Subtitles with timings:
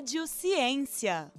[0.00, 1.30] Rádio Ciência.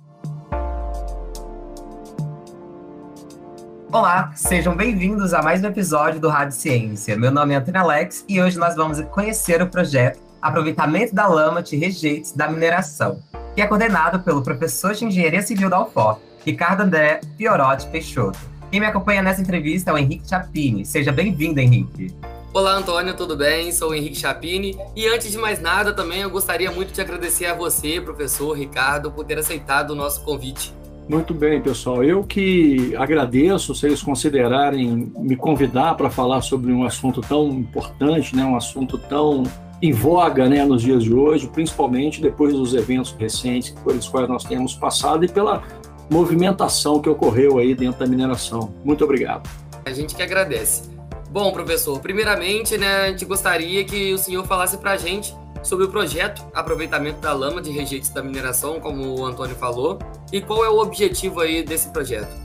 [3.92, 7.18] Olá, sejam bem-vindos a mais um episódio do Rádio Ciência.
[7.18, 11.64] Meu nome é Antônio Alex e hoje nós vamos conhecer o projeto Aproveitamento da Lama
[11.64, 13.24] de Rejeitos da Mineração,
[13.56, 18.38] que é coordenado pelo professor de Engenharia Civil da UFOR, Ricardo André Fiorotti Peixoto.
[18.70, 20.86] Quem me acompanha nessa entrevista é o Henrique Chapini.
[20.86, 22.16] Seja bem-vindo, Henrique.
[22.54, 23.72] Olá, Antônio, tudo bem?
[23.72, 27.46] Sou o Henrique Chapini e antes de mais nada, também eu gostaria muito de agradecer
[27.46, 30.74] a você, professor Ricardo, por ter aceitado o nosso convite.
[31.08, 32.04] Muito bem, pessoal.
[32.04, 38.44] Eu que agradeço vocês considerarem me convidar para falar sobre um assunto tão importante, né,
[38.44, 39.44] um assunto tão
[39.82, 44.44] em voga né, nos dias de hoje, principalmente depois dos eventos recentes pelos quais nós
[44.44, 45.64] temos passado e pela
[46.10, 48.74] movimentação que ocorreu aí dentro da mineração.
[48.84, 49.50] Muito obrigado.
[49.86, 50.91] A gente que agradece.
[51.32, 55.86] Bom, professor, primeiramente, né, a gente gostaria que o senhor falasse para a gente sobre
[55.86, 59.98] o projeto Aproveitamento da Lama de Rejeitos da Mineração, como o Antônio falou,
[60.34, 62.36] e qual é o objetivo aí desse projeto.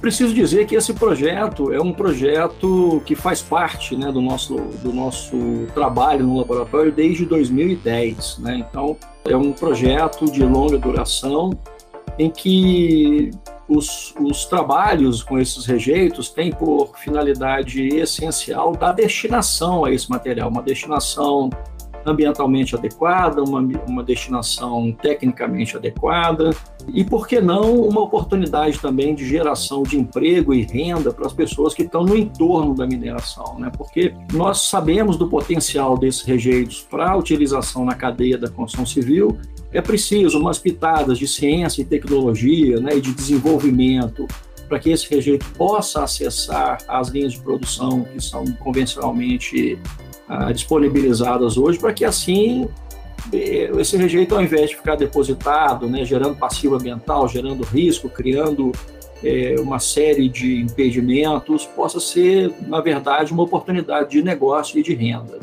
[0.00, 4.92] Preciso dizer que esse projeto é um projeto que faz parte né, do, nosso, do
[4.92, 8.38] nosso trabalho no laboratório desde 2010.
[8.38, 8.64] Né?
[8.70, 11.50] Então, é um projeto de longa duração
[12.16, 13.32] em que
[13.68, 20.48] os, os, trabalhos com esses rejeitos têm por finalidade essencial dar destinação a esse material,
[20.48, 21.50] uma destinação
[22.06, 26.50] ambientalmente adequada, uma, uma destinação tecnicamente adequada
[26.88, 31.32] e, por que não, uma oportunidade também de geração de emprego e renda para as
[31.32, 33.70] pessoas que estão no entorno da mineração, né?
[33.76, 39.38] porque nós sabemos do potencial desses rejeitos para utilização na cadeia da construção civil,
[39.72, 44.26] é preciso umas pitadas de ciência e tecnologia né, e de desenvolvimento
[44.68, 49.78] para que esse rejeito possa acessar as linhas de produção que são convencionalmente
[50.28, 52.68] ah, disponibilizadas hoje, para que assim
[53.32, 58.72] eh, esse rejeito, ao invés de ficar depositado, né, gerando passivo ambiental, gerando risco, criando
[59.24, 64.94] é, uma série de impedimentos, possa ser, na verdade, uma oportunidade de negócio e de
[64.94, 65.38] renda.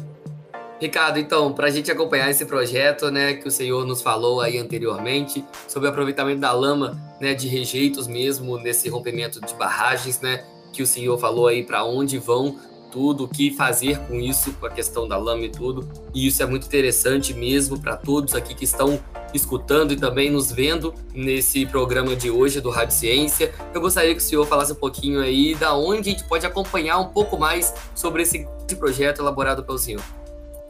[0.80, 4.58] Ricardo, então, para a gente acompanhar esse projeto, né, que o senhor nos falou aí
[4.58, 10.44] anteriormente, sobre o aproveitamento da lama, né, de rejeitos mesmo, nesse rompimento de barragens, né,
[10.74, 12.60] que o senhor falou aí para onde vão
[12.92, 15.88] tudo, o que fazer com isso, com a questão da lama e tudo.
[16.14, 19.00] E isso é muito interessante mesmo para todos aqui que estão
[19.34, 23.54] escutando e também nos vendo nesse programa de hoje do Rádio Ciência.
[23.74, 26.98] Eu gostaria que o senhor falasse um pouquinho aí da onde a gente pode acompanhar
[27.00, 28.48] um pouco mais sobre esse
[28.78, 30.02] projeto elaborado pelo senhor.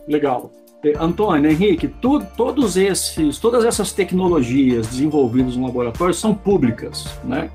[0.08, 0.52] Legal.
[0.84, 7.50] É, Antônio, Henrique, tu, todos esses, todas essas tecnologias desenvolvidas no laboratório são públicas, né?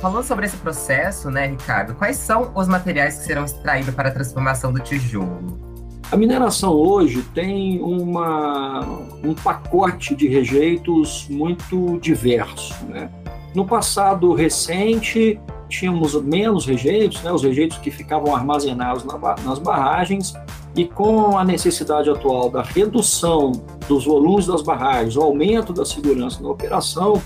[0.00, 4.12] Falando sobre esse processo, né, Ricardo, quais são os materiais que serão extraídos para a
[4.12, 5.67] transformação do tijolo?
[6.10, 8.80] A mineração hoje tem uma,
[9.22, 12.74] um pacote de rejeitos muito diverso.
[12.86, 13.10] Né?
[13.54, 15.38] No passado recente,
[15.68, 17.30] tínhamos menos rejeitos, né?
[17.30, 20.32] os rejeitos que ficavam armazenados na, nas barragens,
[20.74, 23.52] e com a necessidade atual da redução
[23.86, 27.20] dos volumes das barragens, o aumento da segurança na operação,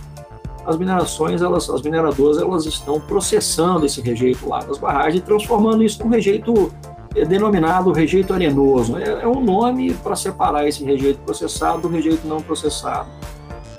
[0.66, 5.84] as minerações, elas, as mineradoras, elas estão processando esse rejeito lá das barragens e transformando
[5.84, 6.72] isso num rejeito
[7.14, 8.96] é denominado rejeito arenoso.
[8.96, 13.08] É, é um nome para separar esse rejeito processado do rejeito não processado.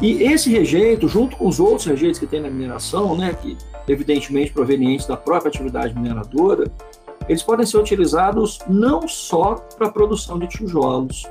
[0.02, 3.58] E esse rejeito, junto com os outros rejeitos que tem na mineração, né, que
[3.88, 6.70] evidentemente provenientes da própria atividade mineradora,
[7.28, 11.26] eles podem ser utilizados não só para a produção de tijolos,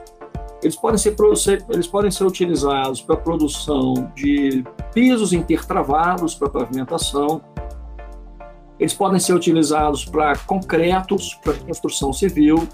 [0.62, 1.14] eles podem ser,
[1.68, 4.64] eles podem ser utilizados para a produção de
[4.94, 7.42] pisos intertravados para pavimentação,
[8.82, 12.66] eles podem ser utilizados para concretos, para construção civil,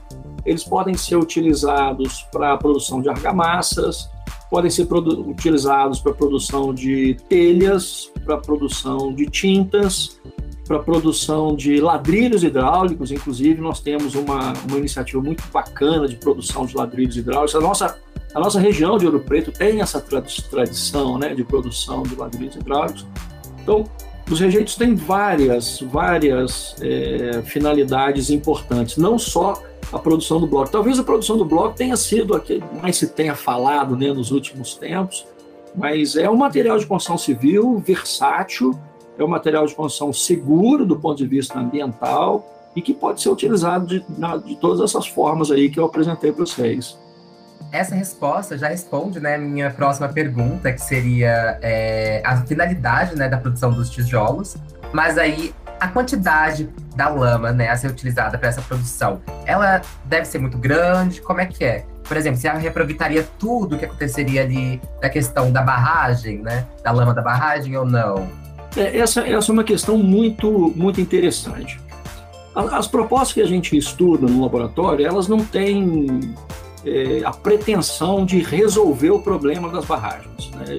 [0.43, 4.09] eles podem ser utilizados para a produção de argamassas,
[4.51, 10.19] podem ser utilizados para produção de telhas, para produção de tintas,
[10.67, 13.13] para produção de ladrilhos hidráulicos.
[13.13, 17.55] Inclusive, nós temos uma, uma iniciativa muito bacana de produção de ladrilhos hidráulicos.
[17.55, 17.99] A nossa,
[18.35, 23.07] a nossa região de Ouro Preto tem essa tradição né, de produção de ladrilhos hidráulicos.
[23.61, 23.85] Então,
[24.31, 30.71] os rejeitos têm várias, várias é, finalidades importantes, não só a produção do bloco.
[30.71, 34.31] Talvez a produção do bloco tenha sido a que mais se tenha falado né, nos
[34.31, 35.27] últimos tempos,
[35.75, 38.79] mas é um material de construção civil versátil,
[39.19, 42.47] é um material de construção seguro do ponto de vista ambiental
[42.77, 44.05] e que pode ser utilizado de,
[44.45, 46.99] de todas essas formas aí que eu apresentei para vocês.
[47.71, 53.37] Essa resposta já responde né, minha próxima pergunta, que seria é, a finalidade né, da
[53.37, 54.57] produção dos tijolos,
[54.93, 60.25] mas aí a quantidade da lama né, a ser utilizada para essa produção, ela deve
[60.25, 61.21] ser muito grande?
[61.21, 61.85] Como é que é?
[62.05, 66.67] Por exemplo, se ela reaproveitaria tudo o que aconteceria ali da questão da barragem, né?
[66.83, 68.27] Da lama da barragem ou não?
[68.77, 71.79] É, essa, essa é uma questão muito, muito interessante.
[72.55, 76.35] As propostas que a gente estuda no laboratório, elas não têm
[76.85, 80.51] é, a pretensão de resolver o problema das barragens.
[80.53, 80.79] Né?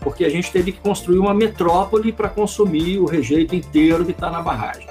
[0.00, 4.30] porque a gente teve que construir uma metrópole para consumir o rejeito inteiro que está
[4.30, 4.86] na barragem.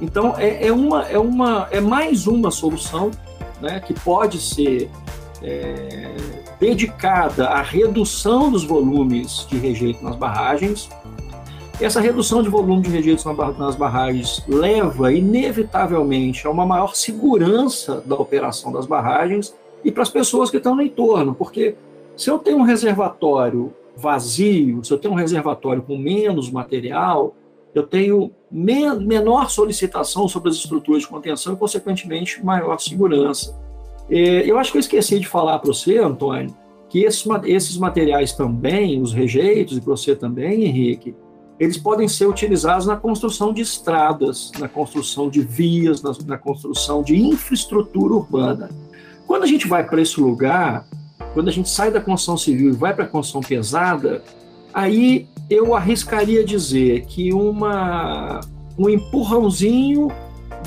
[0.00, 3.10] Então é, é, uma, é, uma, é mais uma solução
[3.60, 4.90] né, que pode ser
[5.42, 6.14] é,
[6.58, 10.88] dedicada à redução dos volumes de rejeito nas barragens.
[11.80, 18.16] Essa redução de volume de rejeitos nas barragens leva inevitavelmente a uma maior segurança da
[18.16, 19.54] operação das barragens
[19.84, 21.74] e para as pessoas que estão no entorno, porque
[22.16, 27.34] se eu tenho um reservatório vazio, se eu tenho um reservatório com menos material,
[27.74, 33.56] eu tenho menor solicitação sobre as estruturas de contenção e, consequentemente, maior segurança.
[34.10, 36.54] É, eu acho que eu esqueci de falar para você, Antônio,
[36.88, 41.14] que esses, esses materiais também, os rejeitos, e para você também, Henrique,
[41.60, 47.02] eles podem ser utilizados na construção de estradas, na construção de vias, na, na construção
[47.02, 48.70] de infraestrutura urbana.
[49.30, 50.84] Quando a gente vai para esse lugar,
[51.34, 54.24] quando a gente sai da construção civil e vai para a construção pesada,
[54.74, 58.40] aí eu arriscaria dizer que uma,
[58.76, 60.08] um empurrãozinho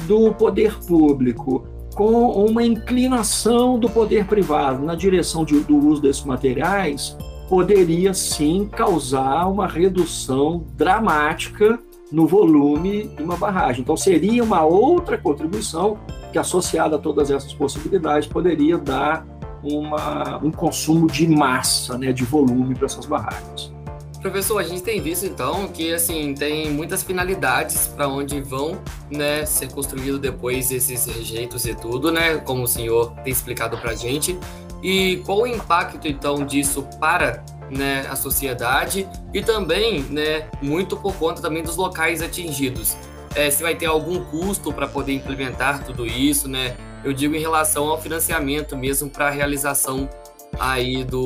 [0.08, 6.24] do poder público com uma inclinação do poder privado na direção de, do uso desses
[6.24, 7.18] materiais
[7.50, 11.78] poderia sim causar uma redução dramática
[12.10, 13.82] no volume de uma barragem.
[13.82, 15.98] Então, seria uma outra contribuição
[16.34, 19.26] que, associada a todas essas possibilidades, poderia dar
[19.64, 23.72] uma, um consumo de massa, né, de volume para essas barragens.
[24.22, 28.78] Professor, a gente tem visto então que assim tem muitas finalidades para onde vão
[29.12, 32.38] né, ser construídos depois esses rejeitos e tudo, né?
[32.38, 34.40] Como o senhor tem explicado para a gente.
[34.82, 41.14] E qual o impacto então disso para né, a sociedade e também, né, muito por
[41.16, 42.96] conta também dos locais atingidos.
[43.36, 46.76] É, se vai ter algum custo para poder implementar tudo isso, né?
[47.04, 50.10] Eu digo em relação ao financiamento mesmo para a realização
[50.60, 51.24] aí do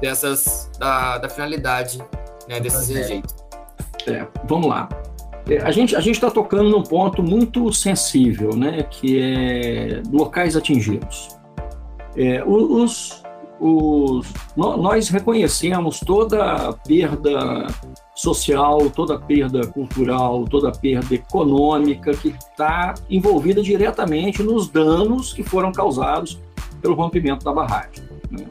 [0.00, 1.98] dessas da, da finalidade
[2.48, 3.34] né, desses rejeitos.
[4.06, 4.88] É, vamos lá.
[5.48, 10.56] É, a gente a gente está tocando num ponto muito sensível, né, que é locais
[10.56, 11.28] atingidos.
[12.16, 13.23] É, os,
[13.66, 17.66] os, nós reconhecemos toda a perda
[18.14, 25.32] social, toda a perda cultural, toda a perda econômica que está envolvida diretamente nos danos
[25.32, 26.38] que foram causados
[26.82, 28.04] pelo rompimento da barragem.
[28.30, 28.44] Né?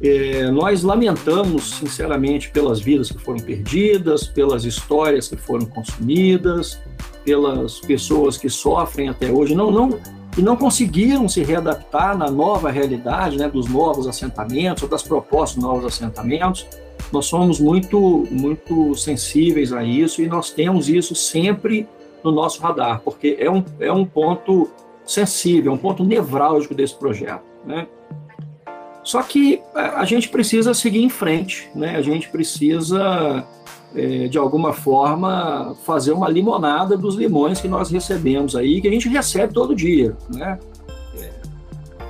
[0.00, 6.78] É, nós lamentamos sinceramente pelas vidas que foram perdidas, pelas histórias que foram consumidas,
[7.24, 9.98] pelas pessoas que sofrem até hoje, não, não,
[10.36, 15.58] e não conseguiram se readaptar na nova realidade né, dos novos assentamentos ou das propostas
[15.58, 16.66] de novos assentamentos
[17.12, 21.88] nós somos muito, muito sensíveis a isso e nós temos isso sempre
[22.22, 24.70] no nosso radar, porque é um, é um ponto
[25.04, 27.44] sensível, um ponto nevrálgico desse projeto.
[27.64, 27.86] Né?
[29.04, 31.96] Só que a gente precisa seguir em frente, né?
[31.96, 33.46] a gente precisa,
[33.96, 38.92] é, de alguma forma, fazer uma limonada dos limões que nós recebemos aí, que a
[38.92, 40.16] gente recebe todo dia.
[40.32, 40.58] Né?
[41.18, 41.30] É.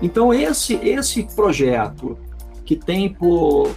[0.03, 2.19] Então, esse, esse projeto
[2.65, 3.71] que tem por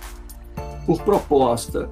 [0.89, 1.88] por proposta,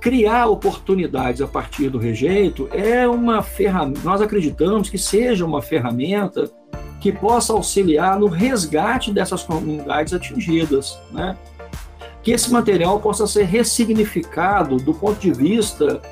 [0.00, 6.50] criar oportunidades a partir do rejeito é uma ferramenta, nós acreditamos que seja uma ferramenta
[6.98, 11.36] que possa auxiliar no resgate dessas comunidades atingidas, né?
[12.26, 16.02] Que esse material possa ser ressignificado do ponto de vista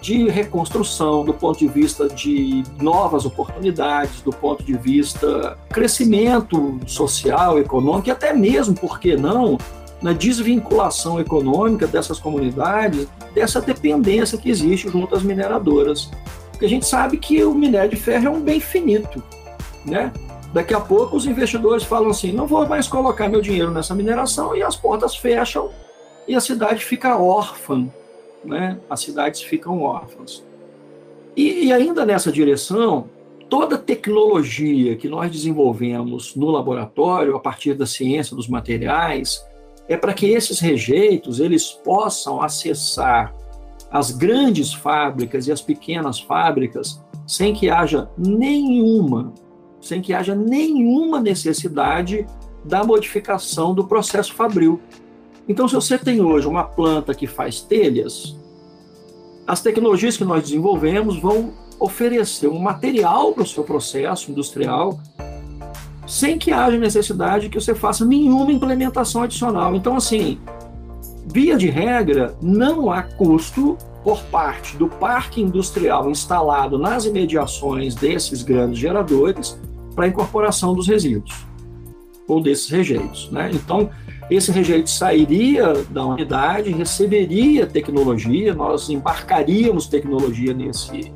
[0.00, 7.58] de reconstrução, do ponto de vista de novas oportunidades, do ponto de vista crescimento social,
[7.58, 9.58] econômico e até mesmo, por que não,
[10.00, 16.10] na desvinculação econômica dessas comunidades, dessa dependência que existe junto às mineradoras.
[16.50, 19.22] Porque a gente sabe que o minério de ferro é um bem finito,
[19.84, 20.14] né?
[20.52, 24.56] Daqui a pouco os investidores falam assim: não vou mais colocar meu dinheiro nessa mineração
[24.56, 25.70] e as portas fecham
[26.26, 27.88] e a cidade fica órfã,
[28.44, 28.78] né?
[28.88, 30.44] As cidades ficam órfãs.
[31.36, 33.08] E, e ainda nessa direção,
[33.48, 39.44] toda tecnologia que nós desenvolvemos no laboratório a partir da ciência dos materiais
[39.86, 43.34] é para que esses rejeitos eles possam acessar
[43.90, 49.32] as grandes fábricas e as pequenas fábricas sem que haja nenhuma
[49.80, 52.26] sem que haja nenhuma necessidade
[52.64, 54.80] da modificação do processo fabril.
[55.48, 58.36] Então, se você tem hoje uma planta que faz telhas,
[59.46, 64.98] as tecnologias que nós desenvolvemos vão oferecer um material para o seu processo industrial
[66.06, 69.74] sem que haja necessidade que você faça nenhuma implementação adicional.
[69.74, 70.38] Então, assim,
[71.26, 78.42] via de regra, não há custo por parte do parque industrial instalado nas imediações desses
[78.42, 79.58] grandes geradores
[79.98, 81.44] para a incorporação dos resíduos
[82.28, 83.28] ou desses rejeitos.
[83.32, 83.50] Né?
[83.52, 83.90] Então,
[84.30, 91.12] esse rejeito sairia da unidade, receberia tecnologia, nós embarcaríamos tecnologia nesse,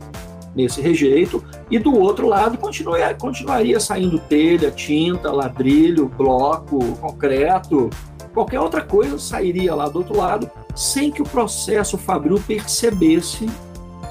[0.52, 7.88] nesse rejeito, e do outro lado continuaria, continuaria saindo telha, tinta, ladrilho, bloco, concreto,
[8.34, 13.46] qualquer outra coisa sairia lá do outro lado, sem que o processo fabril percebesse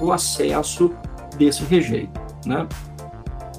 [0.00, 0.90] o acesso
[1.36, 2.18] desse rejeito.
[2.46, 2.66] Né?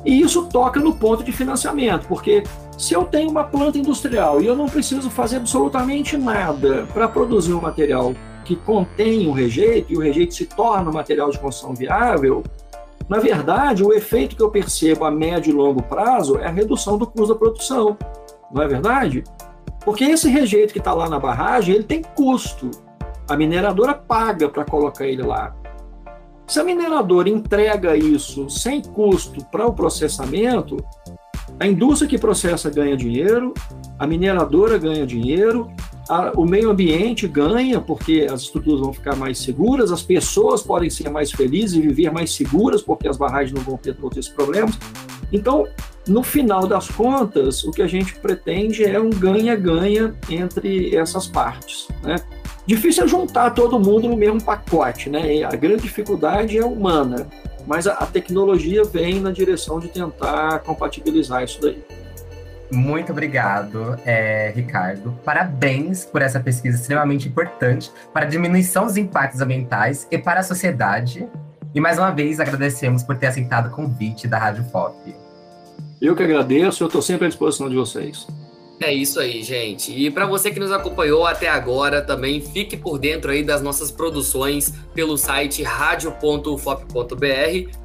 [0.06, 2.44] E isso toca no ponto de financiamento, porque
[2.78, 7.54] se eu tenho uma planta industrial e eu não preciso fazer absolutamente nada para produzir
[7.54, 11.74] um material que contém o rejeito e o rejeito se torna um material de construção
[11.74, 12.44] viável,
[13.08, 16.98] na verdade, o efeito que eu percebo a médio e longo prazo é a redução
[16.98, 17.98] do custo da produção.
[18.52, 19.24] Não é verdade?
[19.84, 22.72] Porque esse rejeito que está lá na barragem, ele tem custo.
[23.30, 25.56] A mineradora paga para colocar ele lá.
[26.48, 30.78] Se a mineradora entrega isso sem custo para o processamento,
[31.60, 33.54] a indústria que processa ganha dinheiro,
[33.98, 35.72] a mineradora ganha dinheiro,
[36.10, 40.90] a, o meio ambiente ganha, porque as estruturas vão ficar mais seguras, as pessoas podem
[40.90, 44.32] ser mais felizes e viver mais seguras, porque as barragens não vão ter todos esses
[44.32, 44.78] problemas.
[45.32, 45.66] Então,
[46.08, 51.88] no final das contas, o que a gente pretende é um ganha-ganha entre essas partes.
[52.04, 52.16] Né?
[52.66, 55.36] Difícil é juntar todo mundo no mesmo pacote, né?
[55.36, 57.28] E a grande dificuldade é humana,
[57.68, 61.84] mas a, a tecnologia vem na direção de tentar compatibilizar isso daí.
[62.72, 65.14] Muito obrigado, é, Ricardo.
[65.24, 70.44] Parabéns por essa pesquisa extremamente importante para a diminuição dos impactos ambientais e para a
[70.44, 71.28] sociedade.
[71.76, 75.14] E mais uma vez agradecemos por ter aceitado o convite da Rádio FOP.
[76.02, 78.28] Eu que agradeço, eu estou sempre à disposição de vocês.
[78.84, 79.94] É isso aí, gente.
[79.94, 83.90] E para você que nos acompanhou até agora, também fique por dentro aí das nossas
[83.90, 87.24] produções pelo site radio.ufop.br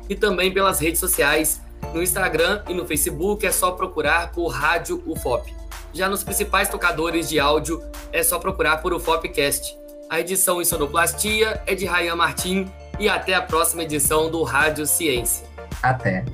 [0.08, 1.62] e também pelas redes sociais
[1.94, 5.54] no Instagram e no Facebook é só procurar por Rádio UFOP.
[5.92, 7.80] Já nos principais tocadores de áudio
[8.12, 9.78] é só procurar por UFOPcast.
[10.10, 14.84] A edição em sonoplastia é de Rayan Martim e até a próxima edição do Rádio
[14.84, 15.46] Ciência.
[15.80, 16.24] Até.